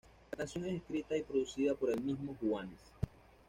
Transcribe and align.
La 0.31 0.37
canción 0.39 0.65
es 0.65 0.77
escrita 0.77 1.15
y 1.15 1.21
producida 1.21 1.75
por 1.75 1.91
el 1.91 2.01
mismo 2.01 2.35
Juanes. 2.41 2.79